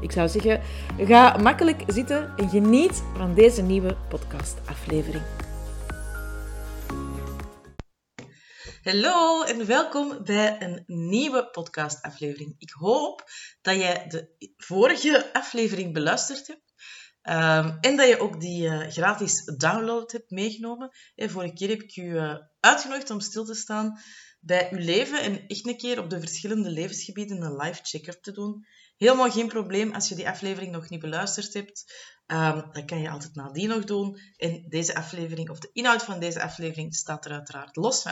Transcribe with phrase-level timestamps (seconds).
[0.00, 0.62] Ik zou zeggen,
[0.98, 5.24] ga makkelijk zitten en geniet van deze nieuwe podcastaflevering.
[8.82, 12.54] Hallo en welkom bij een nieuwe podcastaflevering.
[12.58, 13.30] Ik hoop
[13.62, 16.66] dat jij de vorige aflevering beluisterd hebt.
[17.22, 20.90] Um, en dat je ook die uh, gratis download hebt meegenomen.
[21.14, 24.00] En vorige keer heb ik u uh, uitgenodigd om stil te staan
[24.40, 28.32] bij uw leven en echt een keer op de verschillende levensgebieden een live check-up te
[28.32, 28.66] doen.
[28.98, 31.94] Helemaal geen probleem als je die aflevering nog niet beluisterd hebt.
[32.26, 34.18] Um, dan kan je altijd nadien nog doen.
[34.36, 38.04] En deze aflevering, of de inhoud van deze aflevering, staat er uiteraard los.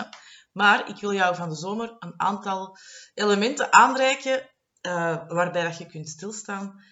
[0.52, 2.78] Maar ik wil jou van de zomer een aantal
[3.14, 4.50] elementen aanreiken
[4.86, 6.82] uh, waarbij dat je kunt stilstaan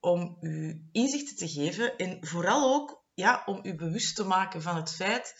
[0.00, 4.76] om je inzichten te geven en vooral ook ja, om je bewust te maken van
[4.76, 5.34] het feit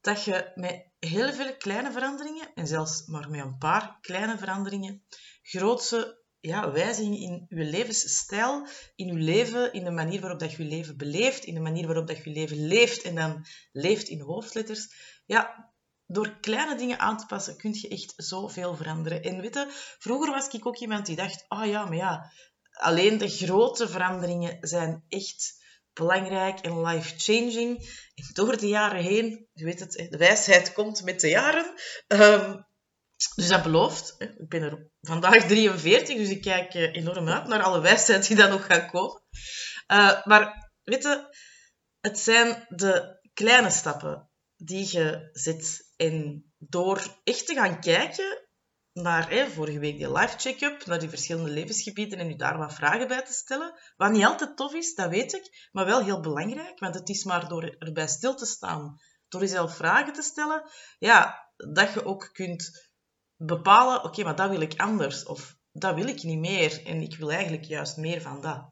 [0.00, 5.04] dat je met heel veel kleine veranderingen, en zelfs maar met een paar kleine veranderingen,
[5.42, 10.62] grootse ja, wijzigingen in je levensstijl, in je leven, in de manier waarop dat je
[10.62, 14.08] je leven beleeft, in de manier waarop dat je je leven leeft en dan leeft
[14.08, 14.88] in hoofdletters.
[15.26, 15.72] Ja,
[16.06, 19.22] door kleine dingen aan te passen kun je echt zoveel veranderen.
[19.22, 19.66] En weet je,
[19.98, 22.32] vroeger was ik ook iemand die dacht, ah oh ja, maar ja,
[22.70, 25.60] alleen de grote veranderingen zijn echt
[25.92, 27.78] belangrijk en life-changing.
[28.14, 31.74] En door de jaren heen, je weet het, de wijsheid komt met de jaren.
[32.08, 32.66] Um,
[33.34, 34.14] dus dat belooft.
[34.18, 38.36] Ik ben er vandaag 43, dus ik kijk eh, enorm uit naar alle wijsheid die
[38.36, 39.22] dan nog gaat komen.
[39.92, 41.36] Uh, maar weet je,
[42.00, 45.90] het zijn de kleine stappen die je zet.
[45.96, 48.48] En door echt te gaan kijken
[48.92, 52.74] naar hè, vorige week die live check-up, naar die verschillende levensgebieden en u daar wat
[52.74, 53.74] vragen bij te stellen.
[53.96, 57.24] Wat niet altijd tof is, dat weet ik, maar wel heel belangrijk, want het is
[57.24, 58.96] maar door erbij stil te staan,
[59.28, 62.90] door jezelf vragen te stellen, ja, dat je ook kunt
[63.46, 67.16] bepalen, oké, maar dat wil ik anders, of dat wil ik niet meer, en ik
[67.16, 68.70] wil eigenlijk juist meer van dat.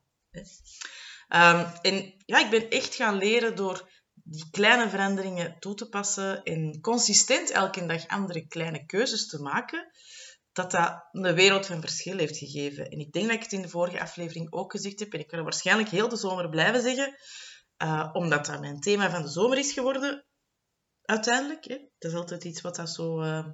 [1.28, 6.42] Um, en ja, ik ben echt gaan leren door die kleine veranderingen toe te passen
[6.42, 9.90] en consistent elke dag andere kleine keuzes te maken,
[10.52, 12.90] dat dat een wereld van verschil heeft gegeven.
[12.90, 15.26] En ik denk dat ik het in de vorige aflevering ook gezegd heb, en ik
[15.26, 17.14] kan het waarschijnlijk heel de zomer blijven zeggen,
[17.82, 20.24] uh, omdat dat mijn thema van de zomer is geworden,
[21.02, 21.64] uiteindelijk.
[21.64, 21.78] Hè.
[21.98, 23.46] Dat is altijd iets wat dat zo uh,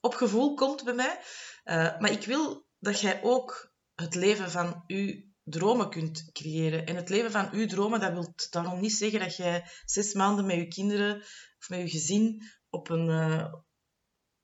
[0.00, 1.18] op gevoel komt bij mij.
[1.64, 6.86] Uh, maar ik wil dat jij ook het leven van uw dromen kunt creëren.
[6.86, 10.46] En het leven van uw dromen, dat wil daarom niet zeggen dat jij zes maanden
[10.46, 11.16] met je kinderen
[11.58, 13.52] of met je gezin op een uh,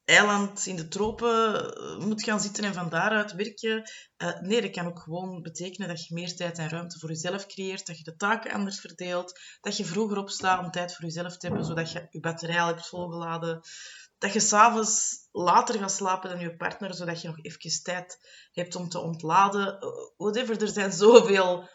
[0.04, 3.91] eiland in de tropen eh, moet gaan zitten en van daaruit werken.
[4.22, 7.47] Uh, nee, dat kan ook gewoon betekenen dat je meer tijd en ruimte voor jezelf
[7.47, 11.37] creëert, dat je de taken anders verdeelt, dat je vroeger opstaat om tijd voor jezelf
[11.37, 13.60] te hebben, zodat je je batterij al hebt volgeladen,
[14.19, 18.19] dat je s'avonds later gaat slapen dan je partner, zodat je nog even tijd
[18.52, 19.78] hebt om te ontladen.
[20.16, 21.69] Whatever, er zijn zoveel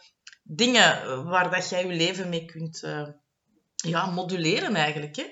[0.44, 3.08] dingen waar dat jij je leven mee kunt uh,
[3.76, 5.16] ja, moduleren eigenlijk.
[5.16, 5.26] Hè.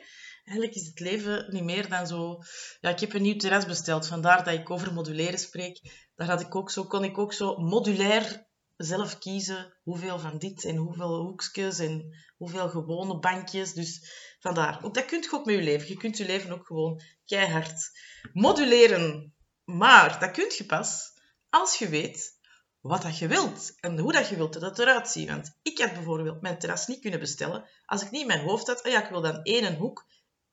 [0.44, 2.40] Eigenlijk is het leven niet meer dan zo...
[2.80, 6.08] Ja, ik heb een nieuw terras besteld, vandaar dat ik over moduleren spreek.
[6.16, 8.47] Daar had ik ook zo, kon ik ook zo modulair
[8.78, 13.74] zelf kiezen hoeveel van dit en hoeveel hoekjes en hoeveel gewone bankjes.
[13.74, 14.84] Dus vandaar.
[14.84, 15.88] Ook dat kunt je ook met je leven.
[15.88, 17.92] Je kunt je leven ook gewoon keihard
[18.34, 19.36] moduleren.
[19.64, 21.14] Maar dat kun je pas
[21.50, 22.36] als je weet
[22.80, 25.30] wat dat je wilt en hoe dat je wilt dat het eruit ziet.
[25.30, 28.68] Want ik had bijvoorbeeld mijn terras niet kunnen bestellen als ik niet in mijn hoofd
[28.68, 30.06] had, oh ja, ik wil dan één hoek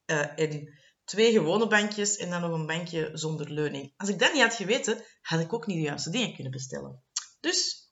[0.06, 3.92] uh, en twee gewone bankjes en dan nog een bankje zonder leuning.
[3.96, 7.02] Als ik dat niet had geweten, had ik ook niet de juiste dingen kunnen bestellen.
[7.40, 7.83] Dus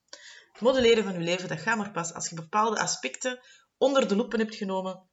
[0.63, 3.41] modelleren van je leven, dat gaat maar pas als je bepaalde aspecten
[3.77, 5.09] onder de loepen hebt genomen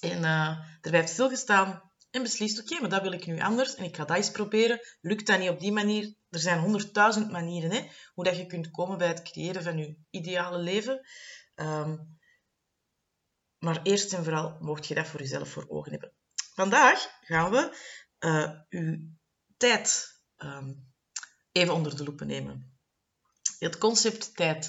[0.00, 3.84] en uh, erbij hebt stilgestaan en beslist, oké, maar dat wil ik nu anders en
[3.84, 4.80] ik ga dat eens proberen.
[5.00, 6.14] Lukt dat niet op die manier?
[6.30, 9.96] Er zijn honderdduizend manieren hè, hoe dat je kunt komen bij het creëren van je
[10.10, 11.06] ideale leven.
[11.54, 12.18] Um,
[13.58, 16.12] maar eerst en vooral mocht je dat voor jezelf voor ogen hebben.
[16.54, 17.76] Vandaag gaan we
[18.18, 18.98] uh, uw
[19.56, 20.92] tijd um,
[21.52, 22.73] even onder de loep nemen
[23.58, 24.66] het concept tijd.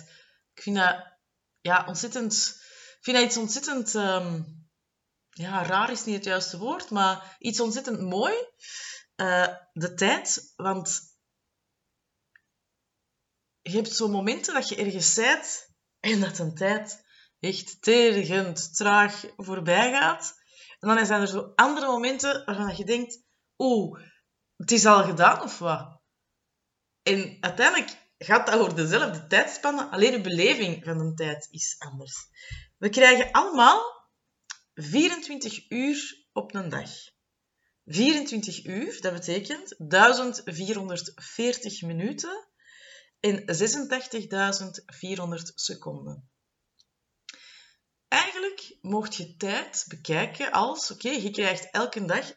[0.53, 1.17] Ik vind dat
[1.61, 2.33] ja, ontzettend...
[2.97, 3.93] Ik vind iets ontzettend...
[3.93, 4.63] Um,
[5.29, 8.33] ja, raar is niet het juiste woord, maar iets ontzettend mooi.
[9.15, 11.01] Uh, de tijd, want
[13.61, 17.05] je hebt zo momenten dat je ergens zijt en dat een tijd
[17.39, 20.35] echt tergend traag voorbij gaat.
[20.79, 23.23] En dan zijn er zo andere momenten waarvan je denkt,
[23.57, 24.01] oeh,
[24.55, 26.01] het is al gedaan of wat?
[27.03, 32.27] En uiteindelijk gaat dat over dezelfde tijdspanne, alleen de beleving van de tijd is anders.
[32.77, 34.09] We krijgen allemaal
[34.73, 36.89] 24 uur op een dag.
[37.85, 42.47] 24 uur, dat betekent 1440 minuten
[43.19, 43.45] en 86.400
[45.55, 46.29] seconden.
[48.07, 52.35] Eigenlijk mocht je tijd bekijken als, oké, je krijgt elke dag 86.400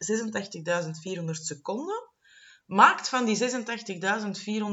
[1.31, 2.09] seconden,
[2.65, 3.43] maakt van die 86.400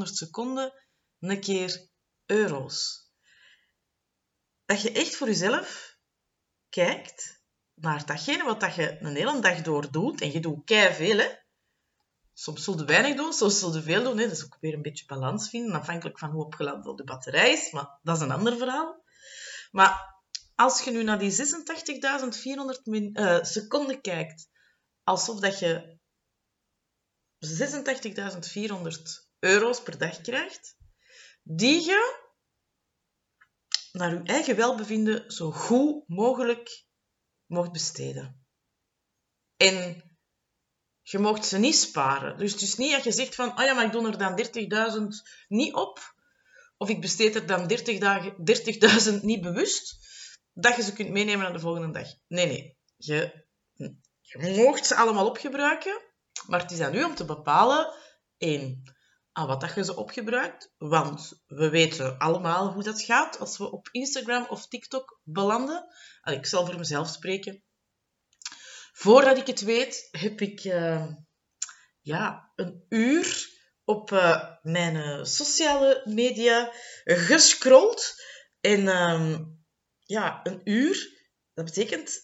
[0.02, 0.72] seconden
[1.20, 1.88] een keer
[2.26, 3.10] euro's.
[4.64, 5.96] Dat je echt voor jezelf
[6.68, 7.42] kijkt
[7.74, 11.44] naar datgene wat dat je een hele dag door doet, en je doet kei veel.
[12.32, 14.18] Soms zul je weinig doen, soms zul je veel doen.
[14.18, 14.24] Hè.
[14.24, 17.70] Dat is ook weer een beetje balans vinden, afhankelijk van hoe opgeladen de batterij is.
[17.70, 19.04] Maar dat is een ander verhaal.
[19.70, 20.14] Maar
[20.54, 21.38] als je nu naar die 86.400
[22.84, 24.48] uh, seconden kijkt,
[25.02, 25.98] alsof dat je
[27.38, 30.76] 86.400 euro's per dag krijgt,
[31.48, 32.24] die je
[33.92, 36.84] naar je eigen welbevinden zo goed mogelijk
[37.46, 38.46] mocht besteden.
[39.56, 40.02] En
[41.02, 42.38] je mocht ze niet sparen.
[42.38, 44.42] Dus het is niet dat je zegt van, oh ja, maar ik doe er dan
[45.00, 45.06] 30.000
[45.48, 46.14] niet op,
[46.76, 47.70] of ik besteed er dan
[48.30, 49.98] 30.000 30 niet bewust,
[50.52, 52.08] dat je ze kunt meenemen naar de volgende dag.
[52.26, 52.76] Nee, nee.
[52.96, 53.46] Je,
[54.20, 56.02] je mocht ze allemaal opgebruiken,
[56.46, 57.94] maar het is aan u om te bepalen,
[58.36, 58.95] één,
[59.36, 60.72] aan wat dat je ze opgebruikt.
[60.78, 65.86] Want we weten allemaal hoe dat gaat als we op Instagram of TikTok belanden.
[66.24, 67.62] ik zal voor mezelf spreken.
[68.92, 71.06] Voordat ik het weet, heb ik uh,
[72.00, 73.48] ja, een uur
[73.84, 76.72] op uh, mijn uh, sociale media
[77.04, 78.14] gescrolld.
[78.60, 79.44] En ehm,
[80.04, 82.20] ja, een uur, dat betekent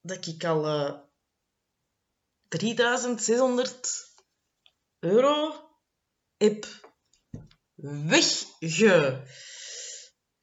[0.00, 0.64] dat ik al
[2.48, 4.14] 3600
[4.98, 5.70] euro
[6.42, 6.66] heb
[7.74, 9.22] wegge...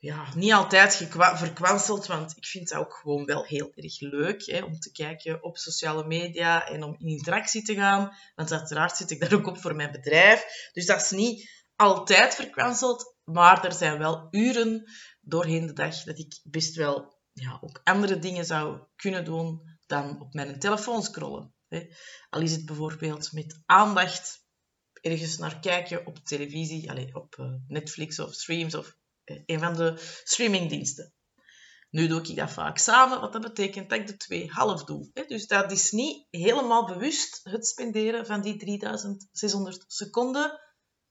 [0.02, 0.96] Ja, niet altijd
[1.36, 5.44] verkwanseld, want ik vind het ook gewoon wel heel erg leuk hè, om te kijken
[5.44, 8.16] op sociale media en om in interactie te gaan.
[8.36, 10.70] Want uiteraard zit ik daar ook op voor mijn bedrijf.
[10.74, 14.92] Dus dat is niet altijd verkwanseld, maar er zijn wel uren
[15.22, 20.22] doorheen de dag dat ik best wel ja, ook andere dingen zou kunnen doen dan
[20.22, 21.54] op mijn telefoon scrollen.
[21.68, 21.88] Hè.
[22.30, 24.48] Al is het bijvoorbeeld met aandacht
[25.02, 29.74] ergens naar kijken op televisie, allez, op uh, Netflix of streams of uh, een van
[29.74, 29.94] de
[30.24, 31.14] streamingdiensten.
[31.90, 35.10] Nu doe ik dat vaak samen, wat dat betekent dat ik de twee half doe.
[35.28, 40.60] Dus dat is niet helemaal bewust het spenderen van die 3600 seconden,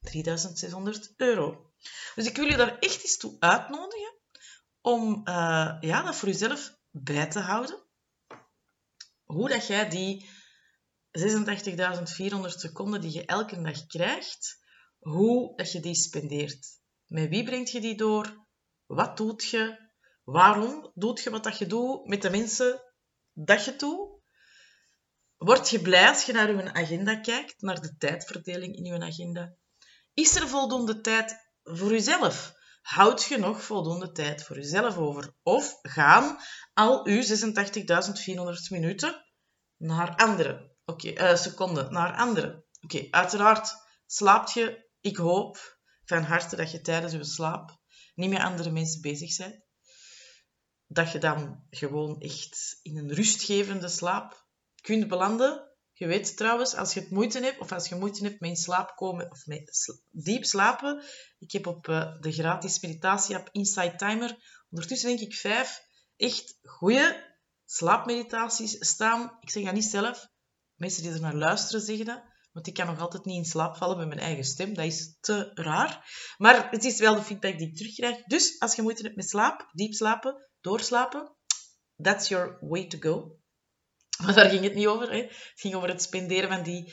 [0.00, 1.72] 3600 euro.
[2.14, 4.14] Dus ik wil je daar echt eens toe uitnodigen
[4.80, 7.82] om uh, ja, dat voor jezelf bij te houden.
[9.24, 10.28] Hoe dat jij die
[11.10, 14.58] 86.400 seconden die je elke dag krijgt,
[14.98, 16.66] hoe dat je die spendeert.
[17.06, 18.46] Met wie brengt je die door?
[18.86, 19.90] Wat doet je?
[20.24, 22.82] Waarom doet je wat dat je doet met de mensen
[23.32, 24.18] dat je doet?
[25.36, 29.54] Word je blij als je naar je agenda kijkt, naar de tijdverdeling in je agenda?
[30.14, 32.56] Is er voldoende tijd voor jezelf?
[32.80, 35.34] Houd je nog voldoende tijd voor jezelf over?
[35.42, 36.38] Of gaan
[36.74, 37.28] al uw 86.400
[38.70, 39.24] minuten
[39.76, 40.76] naar anderen?
[40.88, 42.64] Oké, okay, uh, seconden, naar anderen.
[42.80, 43.74] Oké, okay, uiteraard
[44.06, 47.78] slaapt je, ik hoop van harte dat je tijdens je slaap
[48.14, 49.62] niet met andere mensen bezig bent.
[50.86, 54.46] Dat je dan gewoon echt in een rustgevende slaap
[54.80, 55.72] kunt belanden.
[55.92, 58.56] Je weet trouwens, als je het moeite hebt, of als je moeite hebt met in
[58.56, 61.04] slaap komen, of met diep slapen.
[61.38, 64.36] Ik heb op uh, de gratis meditatie-app Inside Timer
[64.70, 65.80] ondertussen denk ik vijf
[66.16, 69.36] echt goede slaapmeditaties staan.
[69.40, 70.28] Ik zeg dat niet zelf.
[70.78, 72.22] Mensen die er naar luisteren zeggen dat.
[72.52, 74.74] Want ik kan nog altijd niet in slaap vallen met mijn eigen stem.
[74.74, 76.10] Dat is te raar.
[76.36, 78.22] Maar het is wel de feedback die ik terugkrijg.
[78.24, 81.32] Dus als je moeite hebt met slaap, diep slapen, doorslapen,
[82.02, 83.36] that's your way to go.
[84.22, 85.10] Maar daar ging het niet over.
[85.10, 85.22] Hè.
[85.22, 86.92] Het ging over het spenderen van die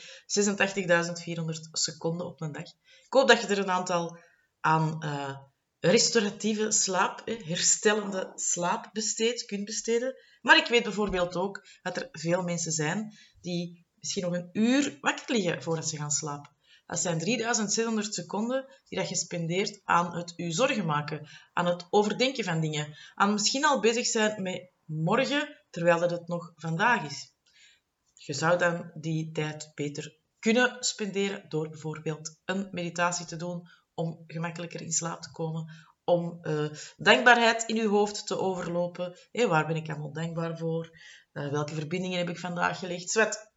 [1.72, 2.66] seconden op een dag.
[3.04, 4.18] Ik hoop dat je er een aantal
[4.60, 5.36] aan uh,
[5.80, 10.14] restauratieve slaap, herstellende slaap besteedt, kunt besteden.
[10.40, 14.98] Maar ik weet bijvoorbeeld ook dat er veel mensen zijn die misschien nog een uur
[15.00, 16.54] wakker liggen voordat ze gaan slapen.
[16.86, 21.86] Dat zijn 3600 seconden die dat je spendeert aan het u zorgen maken, aan het
[21.90, 27.10] overdenken van dingen, aan misschien al bezig zijn met morgen terwijl dat het nog vandaag
[27.10, 27.34] is.
[28.14, 34.24] Je zou dan die tijd beter kunnen spenderen door bijvoorbeeld een meditatie te doen om
[34.26, 35.74] gemakkelijker in slaap te komen,
[36.04, 39.16] om uh, dankbaarheid in uw hoofd te overlopen.
[39.32, 40.98] Hey, waar ben ik allemaal dankbaar voor?
[41.32, 43.10] Uh, welke verbindingen heb ik vandaag gelegd?
[43.10, 43.54] Zwet.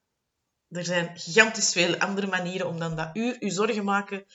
[0.70, 4.26] Er zijn gigantisch veel andere manieren om dan dat uur u zorgen maken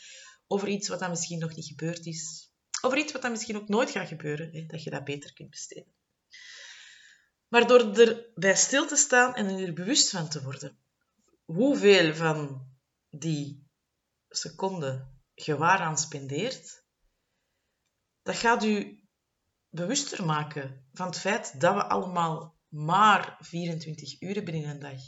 [0.46, 2.52] over iets wat dan misschien nog niet gebeurd is.
[2.82, 4.66] Over iets wat dan misschien ook nooit gaat gebeuren.
[4.66, 5.92] Dat je dat beter kunt besteden.
[7.49, 10.78] Maar door erbij stil te staan en er bewust van te worden,
[11.44, 12.68] hoeveel van
[13.11, 13.68] die
[14.28, 16.85] seconden je waaraan spendeert,
[18.23, 19.03] dat gaat u
[19.69, 25.00] bewuster maken van het feit dat we allemaal maar 24 uur binnen een dag.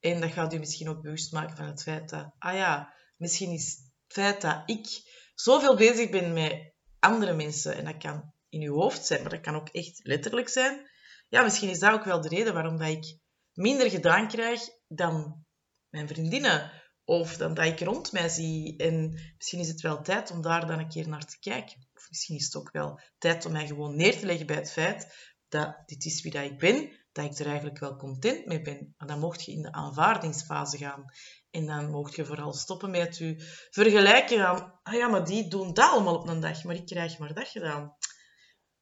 [0.00, 3.50] En dat gaat u misschien ook bewust maken van het feit dat, ah ja, misschien
[3.50, 4.86] is het feit dat ik
[5.34, 9.40] zoveel bezig ben met andere mensen, en dat kan in uw hoofd zijn, maar dat
[9.40, 10.90] kan ook echt letterlijk zijn.
[11.28, 13.18] Ja, misschien is dat ook wel de reden waarom dat ik
[13.52, 15.44] minder gedaan krijg dan
[15.88, 16.79] mijn vriendinnen.
[17.10, 18.76] Of dan dat ik rond mij zie.
[18.76, 21.88] En misschien is het wel tijd om daar dan een keer naar te kijken.
[21.94, 24.72] Of misschien is het ook wel tijd om mij gewoon neer te leggen bij het
[24.72, 25.14] feit
[25.48, 26.90] dat dit is wie dat ik ben.
[27.12, 28.94] Dat ik er eigenlijk wel content mee ben.
[28.96, 31.04] Maar dan mocht je in de aanvaardingsfase gaan.
[31.50, 33.34] En dan mocht je vooral stoppen met je
[33.70, 34.78] vergelijken aan...
[34.82, 36.64] Ah ja, maar die doen dat allemaal op een dag.
[36.64, 37.96] Maar ik krijg maar dat gedaan.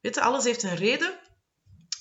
[0.00, 1.20] Weet je, alles heeft een reden.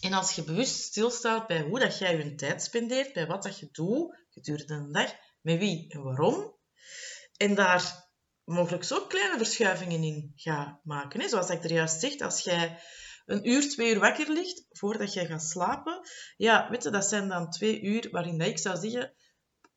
[0.01, 3.60] En als je bewust stilstaat bij hoe dat jij je tijd spendeert, bij wat dat
[3.60, 6.55] je doet gedurende een dag, met wie en waarom.
[7.37, 8.09] En daar
[8.43, 11.29] mogelijk zo kleine verschuivingen in gaat maken.
[11.29, 12.79] Zoals ik er juist zeg, als jij
[13.25, 16.01] een uur, twee uur wakker ligt voordat jij gaat slapen,
[16.37, 19.13] ja, weet je, dat zijn dan twee uur waarin ik zou zeggen,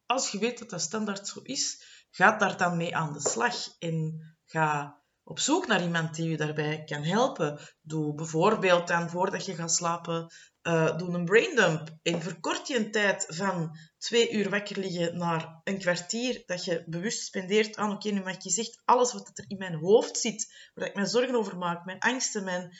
[0.06, 3.78] als je weet dat dat standaard zo is, ga daar dan mee aan de slag
[3.78, 4.99] en ga
[5.30, 7.60] op zoek naar iemand die je daarbij kan helpen.
[7.80, 10.32] Doe bijvoorbeeld dan voordat je gaat slapen,
[10.62, 15.60] uh, doe een braindump en verkort je een tijd van twee uur wakker liggen naar
[15.64, 19.44] een kwartier dat je bewust spendeert aan, oké, nu mag je zegt alles wat er
[19.48, 22.76] in mijn hoofd zit, waar ik me zorgen over maak, mijn angsten, mijn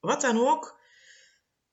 [0.00, 0.80] wat dan ook,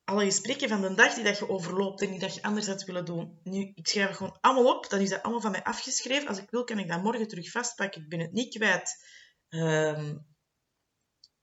[0.03, 2.83] alle gesprekken van de dag die dat je overloopt en die dat je anders had
[2.83, 3.39] willen doen.
[3.43, 6.27] Nu, ik schrijf het gewoon allemaal op, dan is dat allemaal van mij afgeschreven.
[6.27, 8.01] Als ik wil, kan ik dat morgen terug vastpakken.
[8.01, 8.97] Ik ben het niet kwijt.
[9.53, 10.15] Ehm,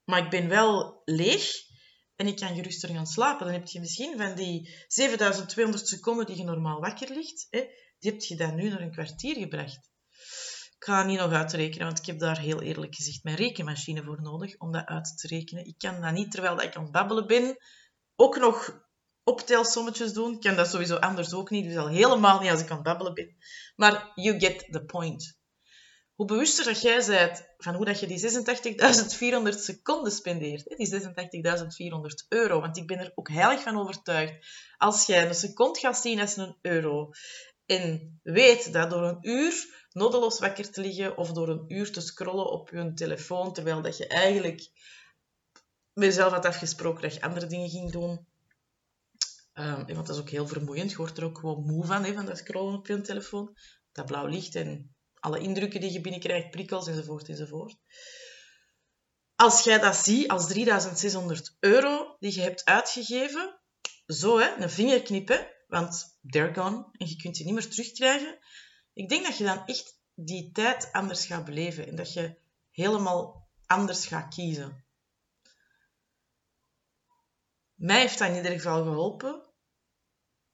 [0.05, 1.53] maar ik ben wel leeg
[2.17, 3.47] en ik kan geruster gaan slapen.
[3.47, 7.61] Dan heb je misschien van die 7200 seconden die je normaal wakker ligt, hè,
[7.99, 9.91] die heb je dan nu naar een kwartier gebracht.
[10.77, 14.23] Ik ga niet nog uitrekenen, want ik heb daar heel eerlijk gezegd mijn rekenmachine voor
[14.23, 15.67] nodig om dat uit te rekenen.
[15.67, 17.57] Ik kan dat niet terwijl ik aan het babbelen ben,
[18.17, 18.87] ook nog
[19.25, 20.33] optelsommetjes doen.
[20.33, 22.85] Ik kan dat sowieso anders ook niet, dus al helemaal niet als ik aan het
[22.85, 23.37] babbelen ben.
[23.77, 25.40] Maar you get the point
[26.21, 31.01] hoe bewuster dat jij bent van hoe dat je die 86.400 seconden spendeert, die
[31.93, 34.47] 86.400 euro, want ik ben er ook heilig van overtuigd,
[34.79, 37.11] als jij een seconde gaat zien als een euro
[37.67, 42.01] en weet dat door een uur nodeloos wakker te liggen of door een uur te
[42.01, 44.71] scrollen op je telefoon, terwijl dat je eigenlijk
[45.93, 48.27] met jezelf had afgesproken dat je andere dingen ging doen,
[49.55, 50.91] um, want dat is ook heel vermoeiend.
[50.91, 53.57] Je wordt er ook gewoon moe van, hè, van dat scrollen op je telefoon.
[53.93, 57.77] Dat blauw licht en alle indrukken die je binnenkrijgt, prikkels enzovoort enzovoort.
[59.35, 63.61] Als jij dat ziet als 3600 euro die je hebt uitgegeven,
[64.07, 68.39] zo hè, een vingerknip, want they're gone en je kunt die niet meer terugkrijgen.
[68.93, 72.37] Ik denk dat je dan echt die tijd anders gaat beleven en dat je
[72.71, 74.85] helemaal anders gaat kiezen.
[77.75, 79.43] Mij heeft dat in ieder geval geholpen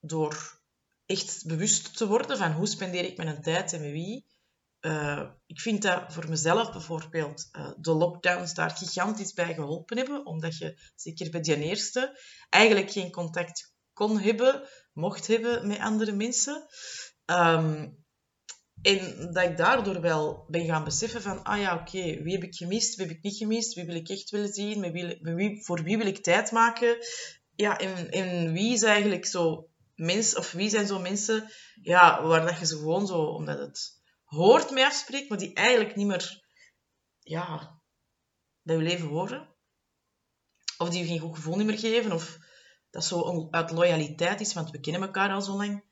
[0.00, 0.61] door
[1.06, 4.26] echt bewust te worden van hoe spendeer ik mijn tijd en met wie.
[4.87, 10.26] Uh, ik vind dat voor mezelf bijvoorbeeld uh, de lockdowns daar gigantisch bij geholpen hebben,
[10.26, 16.12] omdat je, zeker bij die eerste, eigenlijk geen contact kon hebben, mocht hebben met andere
[16.12, 16.66] mensen.
[17.25, 18.05] Um,
[18.83, 22.55] en dat ik daardoor wel ben gaan beseffen van, ah ja, oké, wie heb ik
[22.55, 25.83] gemist, wie heb ik niet gemist, wie wil ik echt willen zien, met wie, voor
[25.83, 26.97] wie wil ik tijd maken.
[27.55, 31.50] Ja, en, en wie is eigenlijk zo mens, of wie zijn zo mensen,
[31.83, 33.96] ja, waar dat je ze gewoon zo, omdat het
[34.37, 36.45] hoort mij afspreekt, maar die eigenlijk niet meer
[37.21, 37.81] ja,
[38.62, 39.55] bij je leven horen.
[40.78, 42.12] Of die je geen goed gevoel niet meer geven.
[42.12, 42.38] Of
[42.90, 45.85] dat zo uit loyaliteit is, want we kennen elkaar al zo lang.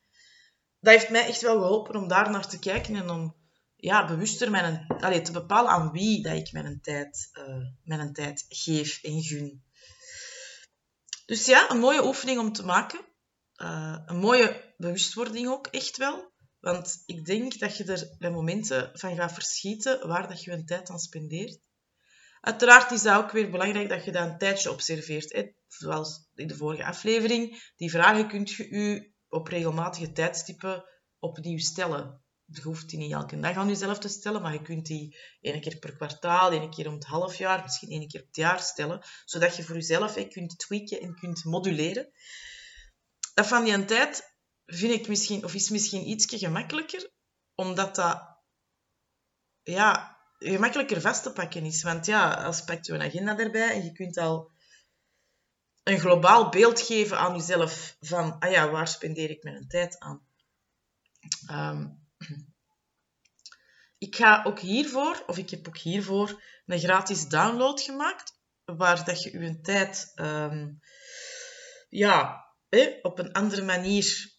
[0.79, 3.35] Dat heeft mij echt wel geholpen om daar naar te kijken en om
[3.75, 8.45] ja, bewuster mijn, allez, te bepalen aan wie dat ik mijn tijd, uh, mijn tijd
[8.47, 9.63] geef en gun.
[11.25, 12.99] Dus ja, een mooie oefening om te maken.
[13.55, 16.33] Uh, een mooie bewustwording ook, echt wel.
[16.65, 20.63] Want ik denk dat je er bij momenten van gaat verschieten waar dat je je
[20.63, 21.59] tijd aan spendeert.
[22.41, 25.33] Uiteraard is dat ook weer belangrijk dat je dat een tijdje observeert.
[25.33, 25.51] Hè.
[25.67, 27.71] Zoals in de vorige aflevering.
[27.75, 30.83] Die vragen kunt je u op regelmatige tijdstippen
[31.19, 32.23] opnieuw stellen.
[32.45, 35.61] je hoeft die niet elke dag aan jezelf te stellen, maar je kunt die één
[35.61, 39.03] keer per kwartaal, één keer om het half jaar, misschien één keer per jaar stellen,
[39.25, 42.11] zodat je voor jezelf hè, kunt tweaken en kunt moduleren.
[43.33, 44.34] Dat van die tijd
[44.65, 47.11] vind ik misschien, of is misschien ietsje gemakkelijker,
[47.55, 48.39] omdat dat
[49.63, 51.83] ja, gemakkelijker vast te pakken is.
[51.83, 54.51] Want ja, als pakt je een agenda erbij en je kunt al
[55.83, 60.27] een globaal beeld geven aan jezelf van, ah ja, waar spendeer ik mijn tijd aan?
[61.47, 61.87] Ehm,
[63.97, 69.23] ik ga ook hiervoor, of ik heb ook hiervoor, een gratis download gemaakt, waar dat
[69.23, 70.79] je je tijd um,
[71.89, 72.45] ja,
[73.01, 74.34] op een andere manier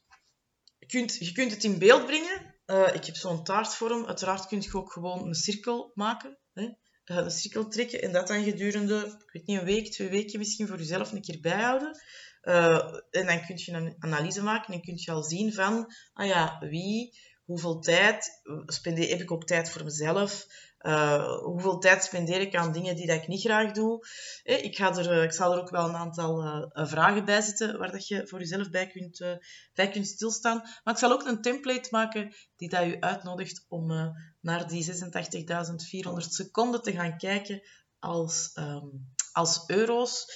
[0.86, 2.54] kunt, je kunt het in beeld brengen.
[2.66, 4.06] Uh, ik heb zo'n taartvorm.
[4.06, 6.38] Uiteraard kun je ook gewoon een cirkel maken.
[6.52, 6.62] Hè?
[6.62, 10.38] Uh, een cirkel trekken en dat dan gedurende, ik weet niet, een week, twee weken
[10.38, 12.00] misschien voor jezelf een keer bijhouden.
[12.42, 16.26] Uh, en dan kun je een analyse maken en kun je al zien van, ah
[16.26, 20.46] ja, wie, hoeveel tijd, spendeer, heb ik ook tijd voor mezelf?
[20.86, 24.06] Uh, hoeveel tijd spendeer ik aan dingen die dat ik niet graag doe?
[24.42, 27.92] Eh, ik, ga er, ik zal er ook wel een aantal vragen bij zetten waar
[27.92, 29.38] dat je voor jezelf bij kunt,
[29.74, 30.56] bij kunt stilstaan.
[30.56, 36.16] Maar ik zal ook een template maken die dat je uitnodigt om naar die 86.400
[36.18, 37.62] seconden te gaan kijken
[37.98, 40.32] als, um, als euro's.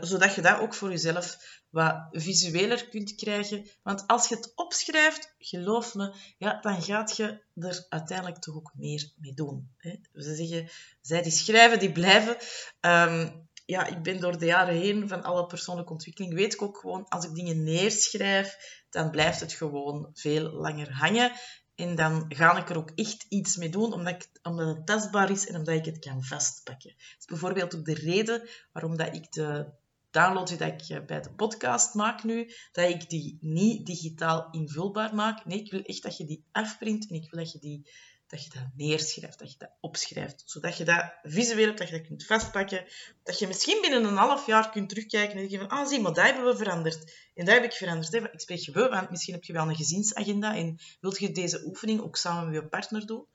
[0.00, 1.38] zodat je dat ook voor jezelf
[1.74, 3.66] wat visueler kunt krijgen.
[3.82, 8.72] Want als je het opschrijft, geloof me, ja, dan gaat je er uiteindelijk toch ook
[8.74, 9.70] meer mee doen.
[9.76, 9.96] Hè?
[10.14, 10.68] Ze zeggen,
[11.00, 12.36] zij die schrijven, die blijven.
[12.80, 16.78] Um, ja, ik ben door de jaren heen van alle persoonlijke ontwikkeling, weet ik ook
[16.78, 18.56] gewoon, als ik dingen neerschrijf,
[18.90, 21.32] dan blijft het gewoon veel langer hangen.
[21.74, 25.30] En dan ga ik er ook echt iets mee doen, omdat, ik, omdat het tastbaar
[25.30, 26.90] is en omdat ik het kan vastpakken.
[26.96, 29.72] Dat is bijvoorbeeld ook de reden waarom dat ik de
[30.10, 35.14] downloads die ik eh, bij de podcast maak nu, dat ik die niet digitaal invulbaar
[35.14, 35.44] maak.
[35.44, 37.90] Nee, ik wil echt dat je die afprint en ik wil dat je, die,
[38.34, 40.42] dat, je dat neerschrijft, dat je dat opschrijft.
[40.46, 42.84] Zodat je dat visueel hebt, dat je dat kunt vastpakken.
[43.22, 46.12] Dat je misschien binnen een half jaar kunt terugkijken en denken van, ah zie, maar
[46.12, 47.12] dat hebben we veranderd.
[47.34, 48.14] En dat heb ik veranderd.
[48.14, 51.64] Ik spreek je we, want misschien heb je wel een gezinsagenda en wilt je deze
[51.64, 53.26] oefening ook samen met je partner doen.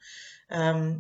[0.47, 0.97] Ehm,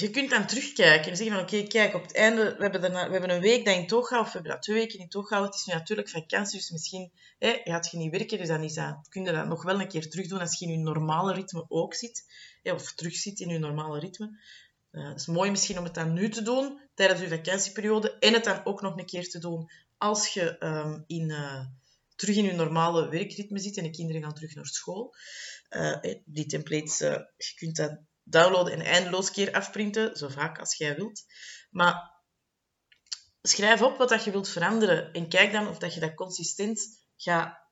[0.00, 2.98] je kunt dan terugkijken en zeggen van oké, kijk, op het einde, we hebben, we
[2.98, 5.42] hebben een week dat in Toga, of we hebben dat twee weken in Toga.
[5.42, 8.74] Het is nu natuurlijk vakantie, dus misschien hè, gaat je niet werken, dus dan is
[8.74, 11.32] dat, kun je dat nog wel een keer terug doen als je in je normale
[11.32, 12.24] ritme ook zit.
[12.62, 14.38] Hè, of terug zit in je normale ritme.
[14.90, 18.44] Het is mooi misschien om het dan nu te doen, tijdens je vakantieperiode, en het
[18.44, 21.64] dan ook nog een keer te doen als je um, in, uh,
[22.16, 25.14] terug in je normale werkritme zit en de kinderen gaan terug naar school.
[25.70, 30.96] Uh, die templates, je kunt dat downloaden en eindeloos keer afprinten, zo vaak als jij
[30.96, 31.24] wilt.
[31.70, 32.16] Maar
[33.42, 36.80] schrijf op wat dat je wilt veranderen en kijk dan of dat je dat consistent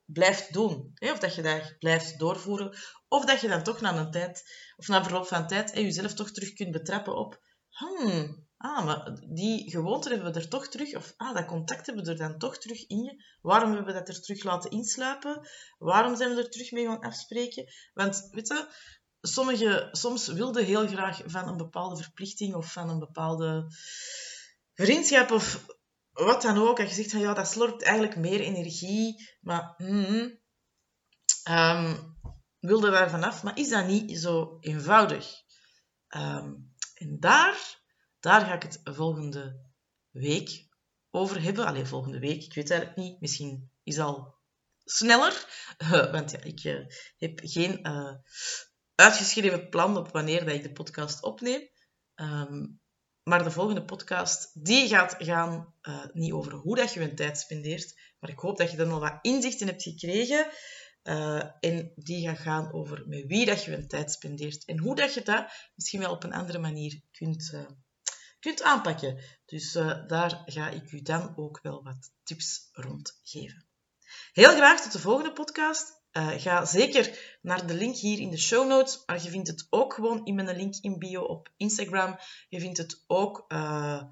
[0.04, 0.90] blijft doen.
[0.94, 1.12] Hè?
[1.12, 2.76] Of dat je dat blijft doorvoeren.
[3.08, 4.42] Of dat je dan toch na een tijd,
[4.76, 7.40] of na verloop van tijd, hè, jezelf toch terug kunt betrappen op
[7.76, 12.04] hmm, ah, maar die gewoonte hebben we er toch terug, of ah, dat contact hebben
[12.04, 13.24] we er dan toch terug in je.
[13.40, 15.48] Waarom hebben we dat er terug laten insluipen?
[15.78, 17.72] Waarom zijn we er terug mee gaan afspreken?
[17.94, 18.68] Want, weet je,
[19.26, 23.66] sommige, soms wilde heel graag van een bepaalde verplichting of van een bepaalde
[24.74, 25.66] vriendschap of
[26.12, 26.78] wat dan ook.
[26.78, 30.38] En je zegt van ja, dat slorpt eigenlijk meer energie, maar mm,
[31.50, 32.16] um,
[32.58, 33.42] wilde daar vanaf.
[33.42, 35.44] Maar is dat niet zo eenvoudig?
[36.08, 36.54] Ehm,
[36.94, 37.80] en daar,
[38.20, 39.60] daar ga ik het volgende
[40.10, 40.68] week
[41.10, 41.66] over hebben.
[41.66, 43.20] Alleen volgende week, ik weet eigenlijk niet.
[43.20, 44.34] Misschien is al
[44.84, 45.46] sneller.
[46.12, 46.86] want ja, ik uh,
[47.16, 48.14] heb geen uh,
[48.96, 51.68] uitgeschreven plan op wanneer dat ik de podcast opneem.
[52.14, 52.66] Ehm,
[53.22, 57.38] maar de volgende podcast, die gaat gaan uh, niet over hoe dat je je tijd
[57.38, 60.46] spendeert, maar ik hoop dat je er nog wat inzicht in hebt gekregen.
[61.02, 64.96] Uh, en die gaat gaan over met wie dat je je tijd spendeert en hoe
[64.96, 67.66] dat je dat misschien wel op een andere manier kunt, uh,
[68.40, 69.18] kunt aanpakken.
[69.44, 69.72] Dus
[70.06, 73.66] daar ga ik u dan ook wel wat tips rond geven.
[74.32, 75.95] Heel graag tot de volgende podcast.
[76.16, 79.66] Uh, ga zeker naar de link hier in de show notes, maar je vindt het
[79.70, 82.18] ook gewoon in mijn link in bio op Instagram.
[82.48, 84.02] Je vindt het ook uh,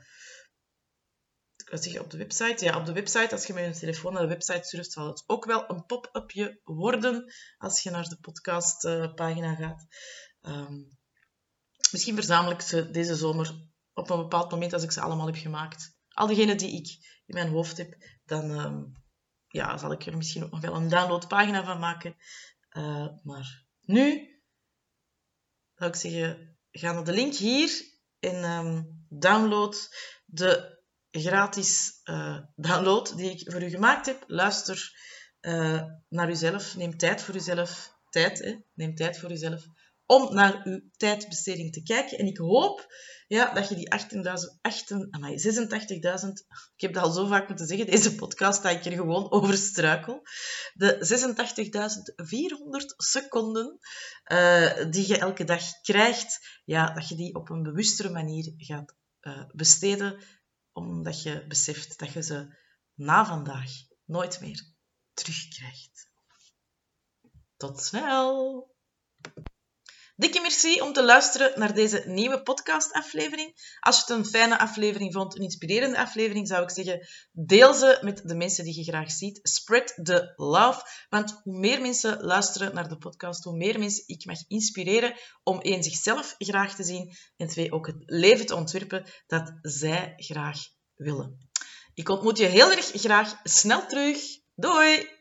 [1.70, 2.64] zeg, op de website.
[2.64, 5.24] Ja, op de website, als je met je telefoon naar de website surft, zal het
[5.26, 9.86] ook wel een pop-upje worden als je naar de podcastpagina uh, gaat.
[10.42, 10.98] Um,
[11.92, 13.54] misschien verzamel ik ze deze zomer
[13.92, 15.96] op een bepaald moment als ik ze allemaal heb gemaakt.
[16.08, 16.88] Al diegenen die ik
[17.26, 18.50] in mijn hoofd heb, dan...
[18.50, 19.02] Um,
[19.54, 22.16] ja, zal ik er misschien ook nog wel een downloadpagina van maken.
[22.76, 24.28] Uh, maar nu
[25.74, 27.70] zou ik zeggen, ga naar de link hier
[28.18, 29.94] en um, download
[30.26, 34.24] de gratis uh, download die ik voor u gemaakt heb.
[34.26, 34.96] Luister
[35.40, 38.38] uh, naar uzelf, neem tijd voor uzelf, tijd.
[38.38, 38.56] Hè.
[38.74, 39.64] Neem tijd voor jezelf
[40.06, 42.18] om naar uw tijdbesteding te kijken.
[42.18, 42.86] En ik hoop
[43.26, 43.88] ja, dat je die
[46.24, 46.28] 86.000...
[46.74, 49.56] Ik heb dat al zo vaak moeten zeggen, deze podcast, dat ik er gewoon over
[49.56, 50.22] struikel.
[50.74, 53.78] De 86.400 seconden
[54.32, 58.94] uh, die je elke dag krijgt, ja, dat je die op een bewustere manier gaat
[59.20, 60.22] uh, besteden,
[60.72, 62.56] omdat je beseft dat je ze
[62.94, 63.70] na vandaag
[64.04, 64.72] nooit meer
[65.12, 66.08] terugkrijgt.
[67.56, 68.72] Tot snel!
[70.16, 73.76] Dikke merci om te luisteren naar deze nieuwe podcastaflevering.
[73.80, 77.98] Als je het een fijne aflevering vond, een inspirerende aflevering, zou ik zeggen, deel ze
[78.00, 79.40] met de mensen die je graag ziet.
[79.42, 80.82] Spread the love.
[81.08, 85.60] Want hoe meer mensen luisteren naar de podcast, hoe meer mensen ik mag inspireren om
[85.60, 90.58] één, zichzelf graag te zien en twee, ook het leven te ontwerpen dat zij graag
[90.94, 91.48] willen.
[91.94, 94.20] Ik ontmoet je heel erg graag snel terug.
[94.54, 95.13] Doei!